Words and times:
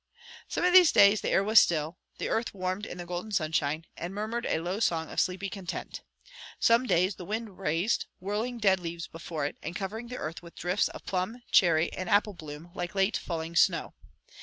Some 0.47 0.65
of 0.65 0.73
these 0.73 0.91
days 0.91 1.21
the 1.21 1.29
air 1.29 1.43
was 1.43 1.59
still, 1.59 1.99
the 2.17 2.27
earth 2.27 2.55
warmed 2.55 2.87
in 2.87 2.97
the 2.97 3.05
golden 3.05 3.31
sunshine, 3.31 3.85
and 3.95 4.15
murmured 4.15 4.47
a 4.47 4.57
low 4.57 4.79
song 4.79 5.11
of 5.11 5.19
sleepy 5.19 5.47
content. 5.47 6.01
Some 6.59 6.87
days 6.87 7.17
the 7.17 7.23
wind 7.23 7.59
raised, 7.59 8.07
whirling 8.19 8.57
dead 8.57 8.79
leaves 8.79 9.05
before 9.05 9.45
it, 9.45 9.57
and 9.61 9.75
covering 9.75 10.07
the 10.07 10.17
earth 10.17 10.41
with 10.41 10.55
drifts 10.55 10.87
of 10.87 11.05
plum, 11.05 11.43
cherry, 11.51 11.93
and 11.93 12.09
apple 12.09 12.33
bloom, 12.33 12.71
like 12.73 12.95
late 12.95 13.15
falling 13.17 13.55
snow. 13.55 13.93